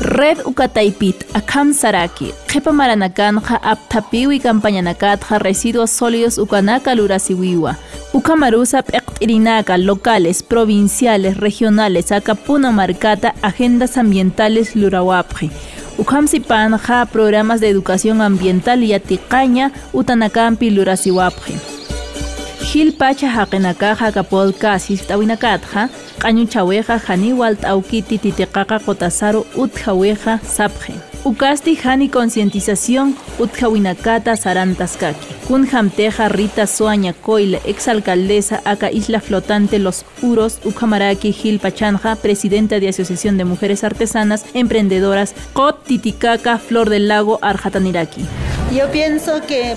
Red 0.00 0.38
Ukataipit, 0.44 1.24
Akam 1.34 1.72
Saraki, 1.74 2.32
Jepa 2.48 2.72
Maranakanja, 2.72 3.56
Aptapiwi, 3.62 4.40
Campañanakatja, 4.40 5.38
Residuos 5.38 5.90
Sólidos 5.90 6.38
Ukanaka, 6.38 6.94
Lurasiwiwa. 6.94 7.76
Ukamarusa, 8.12 8.82
Pektirinaka, 8.82 9.76
locales, 9.76 10.42
provinciales, 10.42 11.36
regionales, 11.36 12.10
Acapuna 12.10 12.70
Marcata, 12.72 13.34
Agendas 13.42 13.98
Ambientales 13.98 14.74
Lurawapje. 14.74 15.50
Ukamsi 15.98 16.38
panja 16.38 17.04
programas 17.06 17.60
de 17.60 17.68
educación 17.68 18.22
ambiental 18.22 18.84
y 18.84 18.94
atiqaña 18.94 19.72
utanakampi 19.92 20.70
lurasiwapje. 20.70 21.54
Gil 22.62 22.92
pacha 22.94 23.28
haqinakaja 23.28 24.12
kapodcasis 24.12 25.06
tawinakatja, 25.08 25.90
qañu 26.22 26.46
chaweja 26.46 27.00
janiwal 27.00 27.56
tawkiti 27.56 28.18
titiqaqa 28.18 28.78
qotasaru 28.78 29.44
utjaweja 29.56 30.38
sapje. 30.38 31.07
Ukasti 31.24 31.76
hani 31.76 32.08
concientización 32.08 33.16
utjawinakata 33.38 34.36
sarantaskaki. 34.36 35.26
Kun 35.48 35.66
hamteja 35.66 36.28
Rita 36.28 36.66
Soaña 36.66 37.12
Coyle, 37.12 37.60
exalcaldesa 37.64 38.60
acá 38.64 38.90
Isla 38.90 39.20
Flotante 39.20 39.78
Los 39.78 40.04
Uros, 40.22 40.60
Ucamaraki 40.64 41.32
Gil 41.32 41.58
Pachanja, 41.58 42.16
presidenta 42.16 42.78
de 42.80 42.88
Asociación 42.88 43.36
de 43.36 43.44
Mujeres 43.44 43.82
Artesanas, 43.84 44.44
Emprendedoras, 44.54 45.34
Kot 45.52 45.84
Titicaca, 45.84 46.58
Flor 46.58 46.88
del 46.88 47.08
Lago, 47.08 47.38
Arjataniraki. 47.42 48.24
Yo 48.72 48.90
pienso 48.92 49.40
que 49.46 49.74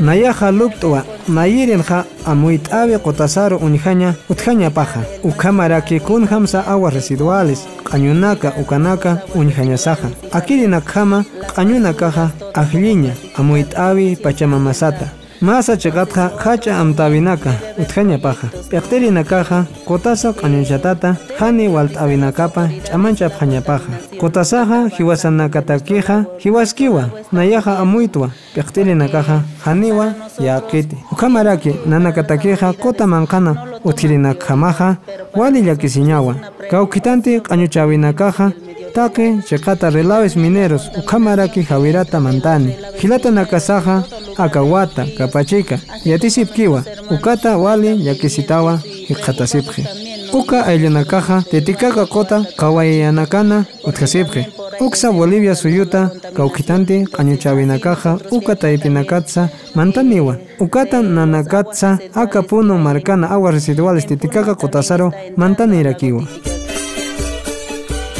Nayaja 0.00 0.50
luktua, 0.52 1.02
nayirinja 1.28 2.04
amuitabe 2.24 2.98
qotasaro 2.98 3.56
unijaña, 3.58 4.14
utjaña 4.30 4.70
paja, 4.70 5.00
ukamaraki 5.24 6.00
kun 6.00 6.26
hamsa 6.28 6.60
aguas 6.66 6.94
residuales, 6.94 7.66
qañunaka 7.84 8.52
ukanaka 8.60 9.18
unijaña 9.34 9.76
saja. 9.76 10.08
Akirina 10.32 10.80
kama, 10.80 11.24
qañunakaja, 11.56 12.30
ajliña, 12.54 13.12
amuitabi 13.36 14.16
pachamamasata. 14.16 15.17
Masa 15.40 15.76
chakatja 15.76 16.30
hacha 16.36 16.78
amtabinaka, 16.80 17.52
utjaña 17.78 18.18
paja. 18.18 18.48
Piaqtirinakaja, 18.70 19.66
kotasa 19.86 20.32
qañunchatata, 20.32 21.16
hani 21.38 21.68
waltabinakapa, 21.68 22.68
chamancha 22.84 23.30
paja. 23.30 23.80
Kotasaja, 24.18 24.88
hiwasanakatakija, 24.88 26.24
hiwaskiwa, 26.38 27.10
nayaja 27.32 27.78
amuitwa, 27.78 28.30
piaqtirinakaja, 28.54 29.40
haniwa, 29.64 30.12
yaqiti. 30.40 30.96
Ukamaraki, 31.12 31.74
nanakatakija, 31.86 32.72
kota 32.72 33.06
mankana, 33.06 33.56
utjirinakamaja, 33.84 34.96
wali 35.36 35.62
llakisiñawa. 35.62 36.34
Kaukitanti 36.70 37.40
qañuchawinakaja, 37.40 38.52
Take, 38.98 39.42
chekata 39.46 39.90
relaves 39.90 40.34
mineros, 40.36 40.90
ukamaraki 40.98 41.62
jawirata 41.70 42.20
mantani. 42.20 42.74
Hilata 43.00 43.30
nakasaja, 43.30 44.02
akawata, 44.36 45.06
kapachika, 45.18 45.78
yatisipkiwa, 46.04 46.82
ukata 47.10 47.58
wali 47.58 48.06
yakisitawa, 48.06 48.76
hiqatasipje. 49.06 49.86
Uka 50.32 50.66
ayllanakaja, 50.66 51.42
tetikaka 51.50 52.06
kota, 52.06 52.44
kawayanakana, 52.56 53.64
utkasipje. 53.84 54.46
Uksa 54.80 55.12
Bolivia 55.12 55.54
suyuta, 55.54 56.10
kaukitanti, 56.36 57.04
qañuchawinakaja, 57.12 58.18
uka 58.30 58.56
taipinakatsa, 58.56 59.48
mantaniwa. 59.74 60.36
Ukata 60.60 61.02
nanakatsa, 61.02 61.98
akapuno 62.14 62.78
marcana 62.78 63.30
aguas 63.30 63.54
residuales 63.54 64.06
tetikaka 64.06 64.54
kotasaro, 64.54 65.12
mantanirakiwa. 65.36 66.22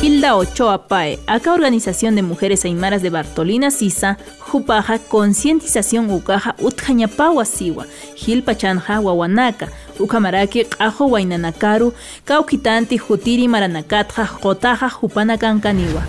Hilda 0.01 0.37
Ochoa 0.37 0.87
Pae, 0.87 1.19
acá 1.27 1.53
Organización 1.53 2.15
de 2.15 2.23
Mujeres 2.23 2.65
Aymaras 2.65 3.03
de 3.03 3.11
Bartolina 3.11 3.73
Sisa, 3.73 4.17
Jupaja, 4.39 5.01
Concientización 5.01 6.09
Ucaja, 6.13 6.55
Utjañapawa 6.61 7.45
Siwa, 7.45 7.85
Gilpachanja, 8.15 9.01
Wawanaka, 9.01 9.69
Ucamaraki, 10.01 10.67
Ajo 10.79 11.07
Wainanakaru, 11.11 11.93
Cauquitanti, 12.25 12.99
Jutiri 12.99 13.49
Maranakatja, 13.49 14.29
Jotaja, 14.43 14.91
Jupanacancaniwa. 15.03 16.03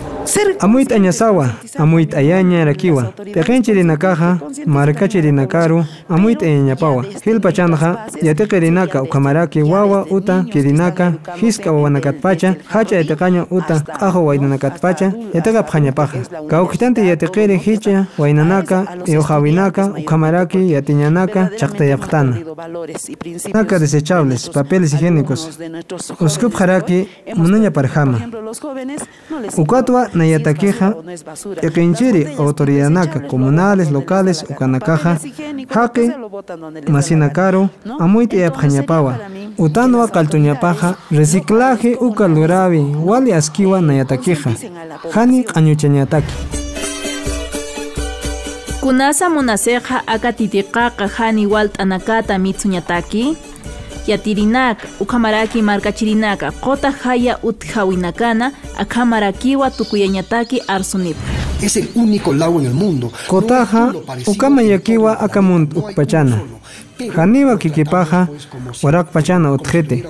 Amuit 0.60 0.92
añasawa, 0.92 1.48
amuit 1.78 2.14
ayaña 2.14 2.64
rakiwa, 2.64 3.02
peqenchirinakaja, 3.34 4.38
markachirinakaru, 4.66 5.84
amuit 6.08 6.42
ayañapawa, 6.42 7.04
hilpachanja, 7.24 7.96
yateqirinaka 8.22 9.02
ukamaraki 9.02 9.62
wawa 9.62 10.06
uta 10.10 10.42
kirinaka, 10.52 11.12
hiska 11.40 11.72
wawanakatpacha, 11.72 12.54
hacha 12.66 12.96
yateqaña 12.96 13.46
uta 13.50 13.82
ajo 14.00 14.24
wainanakatpacha, 14.24 15.12
yateqa 15.34 15.62
phañapaja. 15.62 16.20
Kaukitante 16.48 17.06
yateqiri 17.06 17.56
hicha, 17.58 18.06
wainanaka, 18.18 18.86
eojawinaka, 19.06 19.86
ukamaraki, 19.98 20.72
yatiñanaka, 20.72 21.50
chaqtayaptana. 21.56 22.36
Naka 23.54 23.78
desechables, 23.80 24.48
papeles 24.50 24.92
higiénicos. 24.94 25.58
Uskup 26.20 26.54
haraki, 26.60 27.08
munaña 27.34 27.70
parjama. 27.70 28.18
Ukatwa 29.56 30.08
nayatakeja, 30.14 30.94
ekinchiri 31.62 32.26
autoridadnaka, 32.38 33.20
comunales, 33.20 33.90
locales, 33.90 34.44
ukanakaja, 34.50 35.18
hake, 35.68 36.12
masinakaru, 36.88 37.68
amuit 37.98 38.32
eapjañapawa. 38.32 39.18
Utanwa 39.58 40.08
kaltuñapaja, 40.08 40.94
reciclaje 41.10 41.94
uka 41.94 42.28
lurabi, 42.28 42.80
wali 43.04 43.32
askiwa 43.32 43.80
nayatakeja, 43.80 44.50
hani 45.14 45.44
qañuchañataki. 45.44 46.34
Kunasa 48.80 49.30
munaseja 49.30 50.02
akatitiqaqa 50.06 51.08
hani 51.08 51.46
walt'anakata 51.46 52.38
mitsuñataki, 52.38 53.36
yatirinaka, 54.06 54.86
ukamaraki 55.00 55.62
markachirinaka, 55.62 56.50
qota 56.50 56.90
haya 56.90 57.38
utjawinakana, 57.42 58.52
akamarakiwa 58.78 59.70
tukuyañataki 59.70 60.62
arsunipqa. 60.68 61.30
Es 61.62 61.76
el 61.76 61.88
único 61.94 62.32
lago 62.32 62.58
en 62.60 62.66
el 62.66 62.72
mundo. 62.74 63.12
Kotaja, 63.28 63.92
ukamayakiwa 64.26 65.20
akamunt 65.20 65.76
ukpachana. 65.76 66.40
Haniwa 67.16 67.56
kikipaja, 67.58 68.28
warak 68.82 69.12
pachana 69.12 69.52
utjete. 69.52 70.04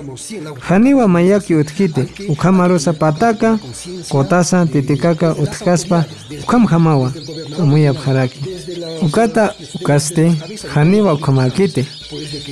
Haniwa 0.59 1.07
mayaki 1.07 1.55
utjite, 1.55 2.07
ukamarusa 2.29 2.93
pataka, 2.93 3.59
kotasa 4.09 4.65
titikaka 4.65 5.35
utkaspa, 5.35 6.05
ukam 6.43 6.65
hamawa, 6.65 7.11
umuyap 7.59 7.97
haraki. 7.97 8.39
Ukata 9.01 9.53
ukaste, 9.75 10.31
haniwa 10.73 11.13
ukamakite. 11.13 11.85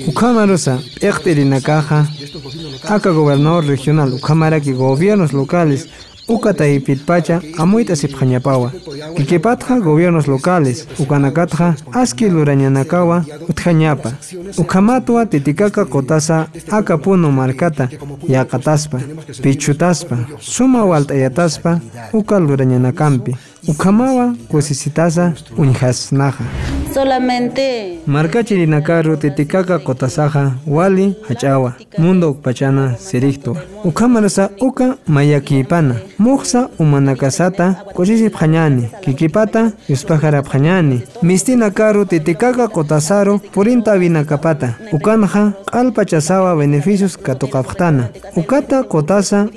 Ukamarusa, 0.07 0.79
ektirinakaja, 1.01 2.05
aka 2.89 3.12
gobernador 3.13 3.65
regional, 3.65 4.13
ukamaraki 4.13 4.71
gobiernos 4.73 5.33
locales, 5.33 5.88
Ukata 6.29 6.67
y 6.67 6.79
Pitpacha, 6.79 7.41
amuita 7.57 7.95
sipjañapawa. 7.95 8.71
Kikipatja 9.15 9.79
gobiernos 9.79 10.27
locales, 10.27 10.87
Ukanakatja, 10.99 11.75
aski 11.91 12.29
lurañanakawa, 12.29 13.25
utjañapa. 13.49 14.11
Ukamatwa 14.57 15.25
titikaka 15.25 15.85
kotasa, 15.85 16.47
akapuno 16.71 17.31
markata, 17.31 17.89
yakataspa, 18.27 18.99
pichutaspa, 19.41 20.17
suma 20.39 20.85
waltayataspa, 20.85 21.79
uka 22.13 22.39
lurañanakampi. 22.39 23.35
Ukamawa 23.67 24.35
kusisitasa 24.47 25.33
unjasnaja. 25.57 26.45
Solamente 26.93 27.99
Markachirinakaru 28.08 29.17
titikaka 29.17 29.80
kotasaja 29.80 30.52
wali 30.67 31.15
hachawa 31.28 31.73
mundo 31.97 32.32
ukpachana 32.32 32.95
sirikto 32.97 33.58
ukamarasa 33.84 34.49
uka 34.62 34.95
mayakipana 35.08 35.95
muqsa 36.19 36.69
umanakasata 36.80 37.73
kuchishi 37.93 38.30
phañani 38.30 38.88
kikipata 39.02 39.71
yuspajara 39.89 40.41
phañani 40.41 41.02
mistina 41.23 41.69
karu 41.69 42.06
titikaka 42.06 42.67
kotasaro 42.67 43.38
purinta 43.39 43.97
vinakapata 43.97 44.73
ukanja 44.91 45.54
q'alpachasawa 45.65 46.56
beneficios 46.56 47.17
katuqapqtana 47.17 48.04
ukata 48.36 48.84
kotasa 48.84 49.47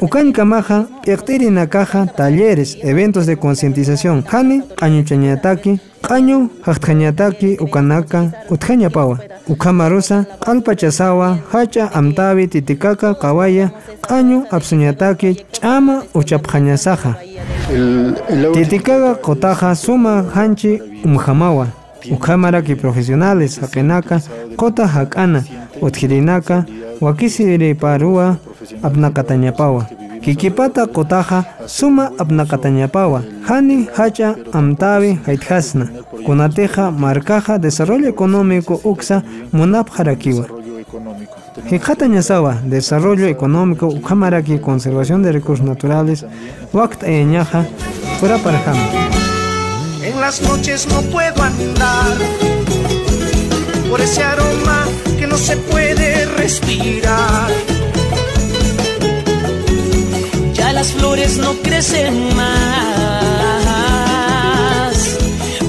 unjaphañasaja 0.00 0.86
Ukankamaja, 1.06 1.50
nakaja, 1.50 2.06
talleres, 2.06 2.78
eventos 2.82 3.26
de 3.26 3.36
concientización, 3.36 4.24
hani, 4.30 4.62
qañuchañataki, 4.76 5.80
qañu, 6.02 6.50
haqthañataki, 6.62 7.56
ukanaka, 7.60 8.32
uthañapawa, 8.50 9.18
ukamarusa, 9.48 10.26
qalpachasawa, 10.44 11.38
hacha, 11.52 11.90
amtabi, 11.92 12.48
titikaka, 12.48 13.14
kawaya, 13.14 13.72
qañu, 14.02 14.44
apsuñataki, 14.50 15.44
chama, 15.52 16.02
uchaphañasaja. 16.14 17.16
Titikaga, 18.52 19.14
kotaja, 19.14 19.74
suma, 19.74 20.24
hanchi, 20.34 20.80
umhamawa, 21.04 21.66
ukamaraki 22.10 22.74
profesionales, 22.76 23.60
hakenaka, 23.60 24.20
kota 24.56 24.86
hakana, 24.86 25.44
uthirinaka, 25.82 26.64
wakisiri 27.00 27.74
parua, 27.74 28.36
apnakatañapawa. 28.82 29.86
Kikipata 30.20 30.86
kotaja 30.86 31.44
suma 31.66 32.10
apnakatañapawa. 32.18 33.22
Hani 33.42 33.88
hacha 33.96 34.36
amtavi 34.52 35.18
haithasna. 35.26 35.88
Kunateja 36.26 36.90
marcaja 36.90 37.58
desarrollo 37.58 38.08
económico 38.08 38.80
uksa 38.84 39.22
munap 39.52 39.88
harakiwa. 39.90 40.46
Hikata 41.70 42.06
Ñasawa, 42.06 42.62
Desarrollo 42.64 43.26
Económico, 43.26 43.88
Ujamaraki, 43.88 44.58
Conservación 44.58 45.22
de 45.22 45.32
Recursos 45.32 45.66
Naturales, 45.66 46.24
Wakt 46.72 47.02
Eñaja, 47.02 47.66
fuera. 48.20 48.38
En 50.02 50.20
las 50.20 50.40
noches 50.42 50.86
no 50.88 51.02
puedo 51.10 51.42
andar 51.42 52.16
por 53.90 54.00
ese 54.00 54.22
aroma 54.22 54.86
que 55.18 55.26
no 55.26 55.36
se 55.36 55.56
puede 55.56 56.24
respirar. 56.36 57.77
Las 60.78 60.92
flores 60.92 61.38
no 61.38 61.54
crecen 61.54 62.36
más 62.36 62.54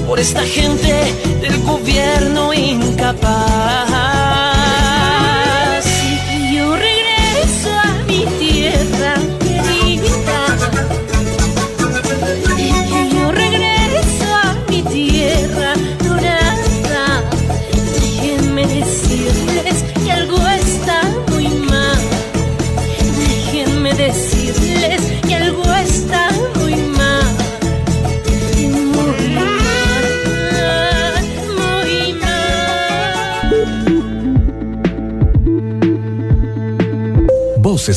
por 0.06 0.20
esta 0.20 0.42
gente 0.42 0.94
del 1.40 1.60
gobierno 1.64 2.54
incapaz. 2.54 4.09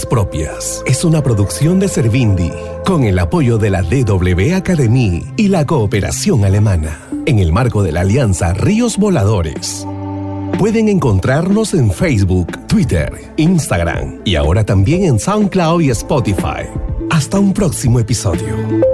Propias 0.02 0.82
es 0.88 1.06
una 1.06 1.22
producción 1.22 1.80
de 1.80 1.88
Servindi 1.88 2.52
con 2.84 3.04
el 3.04 3.20
apoyo 3.20 3.60
de 3.60 3.70
la 3.70 3.84
DW 3.84 4.56
Academy 4.56 5.24
y 5.38 5.50
la 5.50 5.68
cooperación 5.68 6.44
alemana 6.46 7.00
en 7.28 7.38
el 7.38 7.54
marco 7.54 7.84
de 7.84 7.92
la 7.92 8.02
alianza 8.02 8.54
Ríos 8.54 8.98
Voladores. 8.98 9.86
Pueden 10.58 10.90
encontrarnos 10.90 11.76
en 11.76 11.92
Facebook, 11.92 12.66
Twitter, 12.68 13.34
Instagram 13.38 14.22
y 14.26 14.36
ahora 14.36 14.66
también 14.66 15.04
en 15.04 15.20
SoundCloud 15.20 15.82
y 15.82 15.92
Spotify. 15.92 16.66
Hasta 17.12 17.40
un 17.40 17.54
próximo 17.54 18.00
episodio. 18.00 18.93